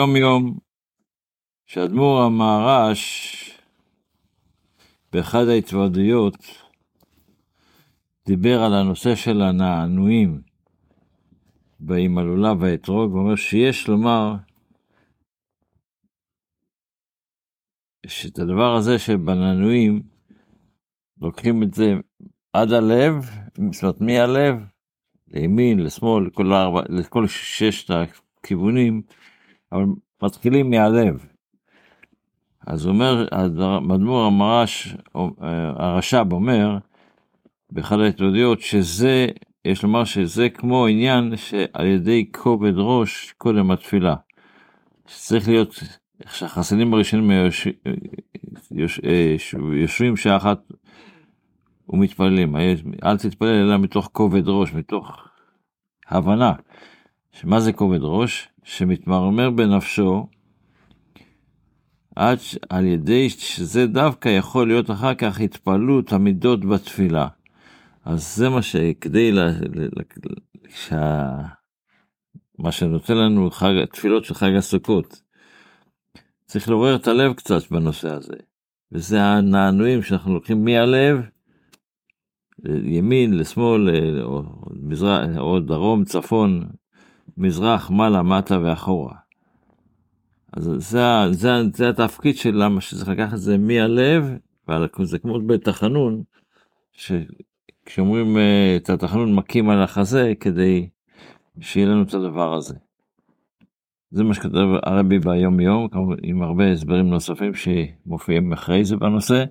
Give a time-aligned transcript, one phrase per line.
[0.00, 0.58] יום יום,
[1.66, 3.60] שאדמו"ר המהר"ש,
[5.12, 6.36] באחד ההתוועדויות,
[8.26, 10.40] דיבר על הנושא של הנענועים
[11.80, 14.34] בהימלולה והאתרוג, ואומר שיש לומר
[18.06, 20.02] שאת הדבר הזה שבנענועים,
[21.20, 21.94] לוקחים את זה
[22.52, 23.14] עד הלב,
[23.72, 24.54] זאת אומרת מהלב,
[25.28, 29.02] לימין, לשמאל, לכל, ארבע, לכל ששת הכיוונים,
[29.72, 29.84] אבל
[30.22, 31.26] מתחילים מהלב.
[32.66, 33.26] אז אומר,
[33.80, 34.96] מדמור המרש,
[35.76, 36.78] הרש"ב אומר,
[37.70, 39.26] באחד ההתמודדויות, שזה,
[39.64, 44.14] יש לומר שזה כמו עניין שעל ידי כובד ראש קודם התפילה.
[45.06, 45.74] שצריך להיות,
[46.30, 47.30] שהחסידים הראשונים
[48.70, 49.00] יוש,
[49.72, 50.72] יושבים שעה אחת
[51.88, 52.56] ומתפללים.
[53.04, 55.28] אל תתפלל אלא מתוך כובד ראש, מתוך
[56.08, 56.52] הבנה.
[57.32, 58.48] שמה זה כובד ראש?
[58.66, 60.28] שמתמרמר בנפשו,
[62.16, 62.38] עד
[62.68, 67.28] על ידי שזה דווקא יכול להיות אחר כך התפעלות המידות בתפילה.
[68.04, 69.38] אז זה מה שכדי ל...
[70.68, 71.36] שה...
[72.58, 75.22] מה שנותן לנו חג, תפילות של חג הסוכות.
[76.46, 78.36] צריך לעורר את הלב קצת בנושא הזה.
[78.92, 81.20] וזה הנענועים שאנחנו לוקחים מהלב,
[82.84, 83.88] ימין, לשמאל,
[84.22, 84.42] או,
[84.82, 86.68] מזרח, או דרום, צפון,
[87.38, 89.14] מזרח, מעלה, מטה ואחורה.
[90.52, 94.30] אז זה, זה, זה התפקיד של למה שצריך לקחת את זה מהלב,
[94.98, 96.22] וזה כמו בתחנון,
[96.92, 100.88] שכשאומרים אה, את התחנון מכים על החזה כדי
[101.60, 102.74] שיהיה לנו את הדבר הזה.
[104.10, 105.88] זה מה שכתב הרבי ביום יום,
[106.22, 109.44] עם הרבה הסברים נוספים שמופיעים אחרי זה בנושא.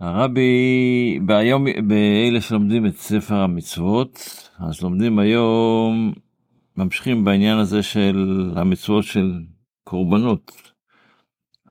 [0.00, 4.18] הרבי, ביום, באלה שלומדים את ספר המצוות,
[4.58, 6.12] אז לומדים היום,
[6.76, 9.32] ממשיכים בעניין הזה של המצוות של
[9.84, 10.72] קורבנות.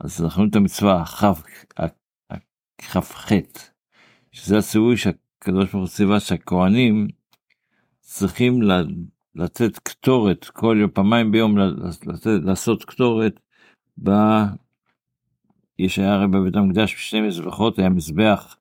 [0.02, 1.06] אז אנחנו רואים את המצווה
[2.78, 3.32] כ"ח,
[4.32, 7.08] שזה הציווי שהקדוש ברוך הוא ציווה שהכוהנים
[8.00, 8.62] צריכים
[9.36, 13.40] לתת קטורת כל יום, פעמיים ביום לתת, לעשות קטורת
[15.80, 18.58] יש היה הרי בבית המקדש בשני מזבחות, היה מזבח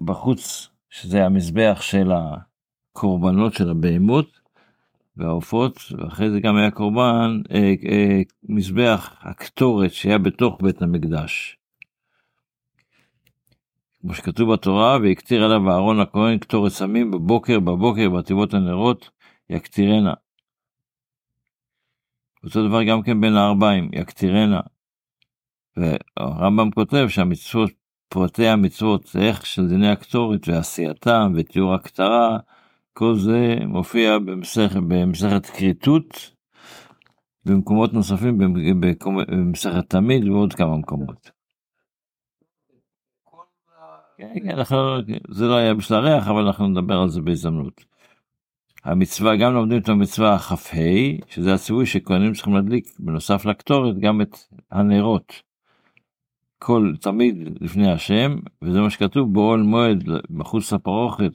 [0.00, 4.40] בחוץ, שזה המזבח של הקורבנות של הבהמות
[5.16, 11.58] והעופות, ואחרי זה גם היה קורבן, אה, אה, מזבח הקטורת שהיה בתוך בית המקדש.
[14.00, 19.10] כמו שכתוב בתורה, והקטיר עליו אהרון הכהן קטורת סמים בבוקר, בבוקר, בתיבות הנרות,
[19.50, 20.14] יקטירנה.
[22.44, 24.60] אותו דבר גם כן בין הארבעים, יקטירנה.
[25.78, 27.70] והרמב"ם כותב שהמצוות,
[28.08, 32.38] פרטי המצוות, איך של דיני הקטורת ועשייתם ותיאור הכתרה,
[32.92, 36.30] כל זה מופיע במסכת, במסכת כריתות,
[37.44, 38.38] במקומות נוספים,
[39.28, 41.30] במסכת תמיד ועוד כמה מקומות.
[44.16, 44.76] כן, כן, אנחנו,
[45.28, 47.84] זה לא היה בשביל הריח, אבל אנחנו נדבר על זה בהזדמנות.
[48.84, 50.56] המצווה, גם לומדים את המצווה כ"ה,
[51.28, 54.36] שזה הציווי שכהנים צריכים להדליק, בנוסף לקטורת, גם את
[54.70, 55.47] הנרות.
[56.58, 61.32] כל תמיד לפני השם, וזה מה שכתוב באוהל מועד מחוץ לפרוכת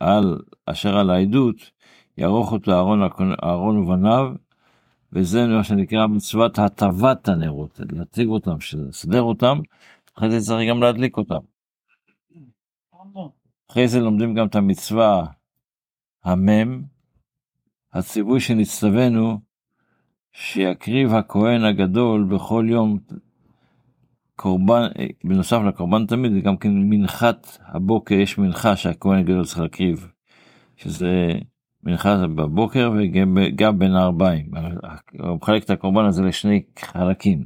[0.00, 1.70] על אשר על העדות,
[2.18, 3.00] יערוך אותו אהרון,
[3.44, 4.32] אהרון ובניו,
[5.12, 8.56] וזה מה שנקרא מצוות הטבת הנרות, להציג אותם,
[8.88, 9.58] לסדר אותם,
[10.18, 11.38] אחרי זה צריך גם להדליק אותם.
[13.70, 15.26] אחרי זה לומדים גם את המצווה
[16.24, 16.82] המם,
[17.92, 19.40] הציווי שנצטווינו,
[20.32, 22.98] שיקריב הכהן הגדול בכל יום
[24.40, 24.88] קורבן,
[25.24, 30.08] בנוסף לקורבן תמיד, גם כן מנחת הבוקר, יש מנחה שהכהן הגדול צריך להקריב,
[30.76, 31.32] שזה
[31.84, 34.50] מנחה בבוקר וגם בין הארבעים.
[35.20, 37.44] הוא מחלק את הקורבן הזה לשני חלקים.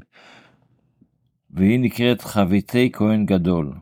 [1.51, 3.73] והיא נקראת חביתי כהן גדול.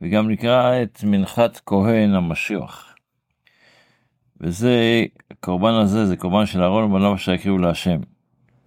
[0.00, 2.94] וגם נקרא את מנחת כהן המשיח.
[4.40, 8.00] וזה, הקורבן הזה זה קורבן של אהרון ובניו שיקריבו להשם.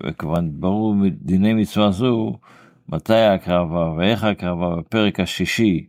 [0.04, 2.40] וכמובן ברור מדיני מצווה זו
[2.92, 5.88] מתי ההקרבה ואיך ההקרבה בפרק השישי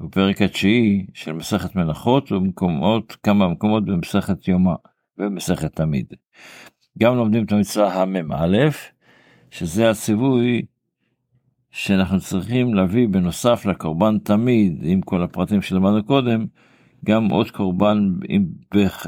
[0.00, 4.74] ובפרק התשיעי של מסכת מנחות ובמקומות, כמה מקומות במסכת יומא
[5.18, 6.06] ובמסכת תמיד.
[6.98, 8.68] גם לומדים את המצווה המ"א,
[9.50, 10.62] שזה הציווי
[11.70, 16.46] שאנחנו צריכים להביא בנוסף לקורבן תמיד, עם כל הפרטים שלמדנו קודם,
[17.04, 18.10] גם עוד קורבן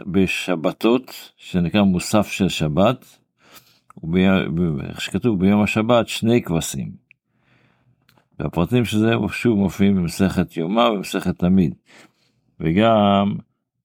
[0.07, 3.19] בשבתות, שנקרא מוסף של שבת,
[4.99, 7.04] שכתוב ביום השבת שני כבשים.
[8.39, 11.75] והפרטים של זה שוב מופיעים במסכת יומא ובמסכת תמיד.
[12.61, 13.35] וגם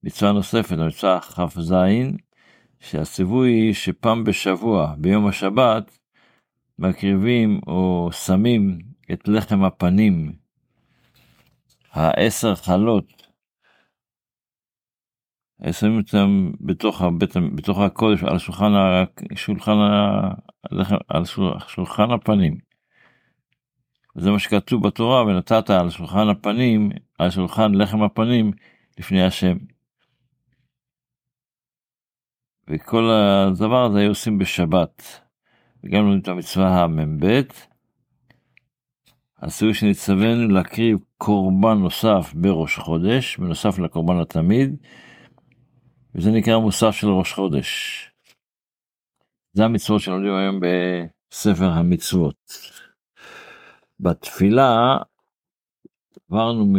[0.04, 1.74] מצווה נוספת, המצווה כ"ז,
[2.80, 6.00] שהציווי שפעם בשבוע, ביום השבת,
[6.80, 8.80] מקריבים או שמים
[9.12, 10.34] את לחם הפנים,
[11.92, 13.19] העשר חלות,
[15.72, 18.72] שמים אותם בתוך, הבית, בתוך הקודש, על שולחן,
[19.36, 19.78] שולחן,
[21.07, 21.25] על
[21.68, 22.69] שולחן הפנים.
[24.15, 26.89] זה מה שכתוב בתורה, ונתת על שולחן הפנים,
[27.19, 28.51] על שולחן לחם הפנים,
[29.00, 29.57] לפני השם.
[32.67, 35.21] וכל הדבר הזה היו עושים בשבת.
[35.83, 37.41] וגם לומדים את המצווה המ"ב.
[39.41, 44.75] עשוי שנצטווינו להקריב קורבן נוסף בראש חודש, בנוסף לקורבן התמיד,
[46.15, 48.00] וזה נקרא מוסף של ראש חודש.
[49.53, 52.35] זה המצוות שלומדים היום בספר המצוות.
[54.00, 54.98] בתפילה
[56.30, 56.75] עברנו מ...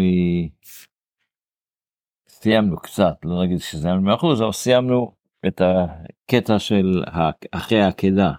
[2.29, 5.15] סיימנו קצת, לא נגיד שסיימנו מאה אחוז, אבל סיימנו
[5.47, 7.05] את הקטע של
[7.53, 8.33] אחרי העקדה.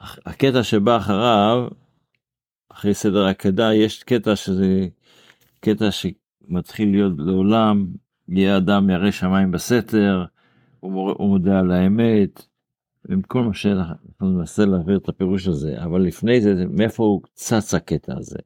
[0.00, 1.68] הקטע שבא אחריו,
[2.68, 4.86] אחרי סדר העקדה, יש קטע שזה
[5.60, 7.86] קטע שמתחיל להיות לעולם,
[8.28, 10.24] יהיה אדם ירא שמיים בסתר,
[10.80, 12.46] הוא מודה על האמת,
[13.08, 18.38] מה שאנחנו ננסה להעביר את הפירוש הזה, אבל לפני זה, מאיפה הוא צץ הקטע הזה?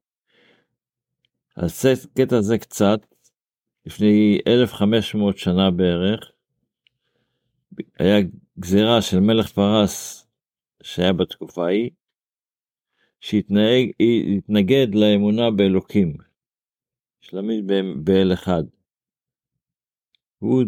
[1.56, 3.00] אז הקטע הזה קצת,
[3.86, 6.32] לפני 1500 שנה בערך,
[7.98, 8.16] היה
[8.58, 10.26] גזירה של מלך פרס
[10.82, 11.90] שהיה בתקופה ההיא,
[13.20, 16.16] שהתנגד לאמונה באלוקים,
[17.20, 18.64] שלמד באל אחד.
[20.44, 20.64] הוא,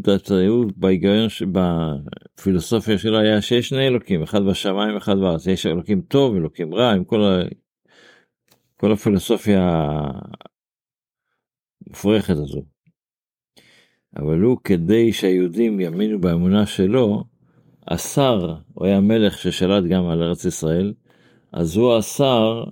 [0.48, 6.36] הוא בהיגיון, בפילוסופיה שלו היה שיש שני אלוקים, אחד בשמיים, אחד בארץ, יש אלוקים טוב,
[6.36, 7.42] אלוקים רע, עם כל, ה,
[8.76, 9.90] כל הפילוסופיה
[11.86, 12.64] המופרכת הזו.
[14.16, 17.24] אבל הוא, כדי שהיהודים יאמינו באמונה שלו,
[17.86, 20.94] אסר, הוא היה מלך ששלט גם על ארץ ישראל,
[21.52, 22.64] אז הוא אסר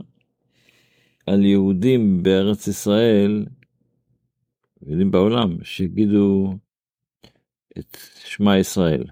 [1.26, 3.46] על יהודים בארץ ישראל,
[4.86, 6.54] יהודים בעולם, שיגידו
[7.78, 9.04] את שמע ישראל.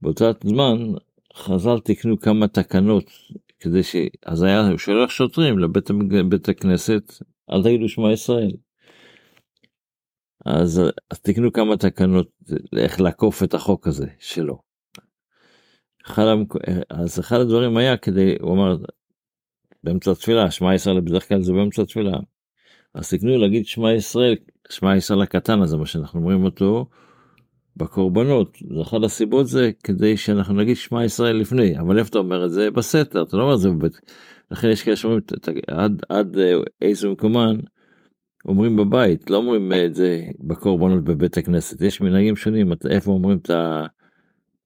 [0.00, 0.76] באותה זמן
[1.34, 3.10] חז"ל תיקנו כמה תקנות
[3.60, 3.96] כדי ש...
[4.26, 7.12] אז היה, שולח שוטרים לבית הכנסת,
[7.50, 8.52] אל תגידו שמע ישראל.
[10.46, 12.30] אז, אז תקנו כמה תקנות
[12.76, 14.58] איך לעקוף את החוק הזה שלו.
[16.06, 16.24] אחד,
[16.90, 18.76] אז אחד הדברים היה כדי, הוא אמר,
[19.84, 22.18] באמצע התפילה, שמע ישראל בדרך כלל זה באמצע התפילה.
[22.94, 24.36] אז תקנו להגיד שמע ישראל,
[24.70, 26.86] שמע ישראל הקטן הזה, מה שאנחנו אומרים אותו
[27.76, 28.58] בקורבנות.
[28.82, 32.70] אחת הסיבות זה כדי שאנחנו נגיד שמע ישראל לפני, אבל איפה אתה אומר את זה?
[32.70, 34.00] בסתר, אתה לא אומר את זה בבית.
[34.50, 35.20] לכן יש כאלה שאומרים
[35.68, 37.56] עד, עד אה, איזה מקומן
[38.48, 43.50] אומרים בבית, לא אומרים את זה בקורבנות בבית הכנסת, יש מנהגים שונים, איפה אומרים את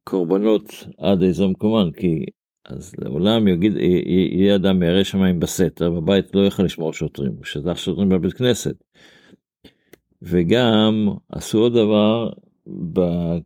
[0.06, 2.24] הקורבנות עד איזה מקומן, כי
[2.66, 8.08] אז לעולם יגיד, יהיה אדם מירא שמיים בסתר, בבית לא יכול לשמור שוטרים, שטח שוטרים
[8.08, 8.74] בבית כנסת.
[10.22, 12.30] וגם עשו עוד דבר,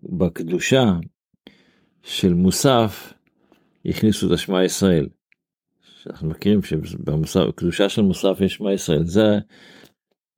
[0.02, 0.84] בקדושה
[2.02, 3.12] של מוסף,
[3.86, 5.08] הכניסו את השמע ישראל.
[6.06, 9.38] אנחנו מכירים שבקדושה של מוסף יש שמע ישראל, זה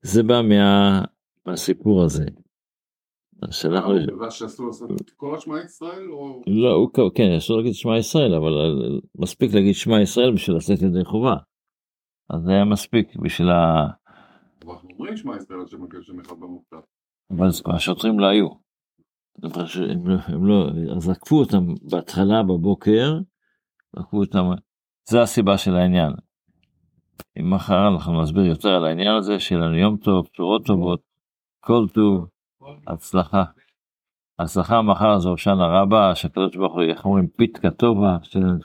[0.02, 1.02] זה בא מה,
[1.46, 2.24] מהסיפור הזה.
[3.50, 3.94] שאנחנו...
[5.16, 6.42] כל השמע ישראל או...
[6.46, 8.52] לא, הוא, כן, אסור להגיד שמע ישראל, אבל
[9.18, 11.36] מספיק להגיד שמע ישראל בשביל לצאת ידי חובה.
[12.30, 13.86] אז זה היה מספיק בשביל ה...
[14.98, 16.76] אומרים שמע ישראל עד שמקדשים אחד במוקטב.
[17.30, 18.48] אבל השוטרים לא היו.
[19.42, 19.50] לא,
[20.26, 23.18] הם לא, אז עקפו אותם בהתחלה בבוקר,
[23.96, 24.44] עקפו אותם,
[25.08, 26.12] זה הסיבה של העניין.
[27.38, 31.00] אם מחר אנחנו נסביר יותר על העניין הזה, שיהיה לנו יום טוב, בשורות טובות,
[31.60, 32.26] כל טוב,
[32.86, 33.44] הצלחה.
[34.38, 38.16] הצלחה מחר זה הושענא רבה, שהקדוש ברוך הוא, איך אומרים, פיתקה טובה,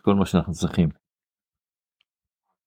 [0.01, 0.89] כל מה שאנחנו צריכים.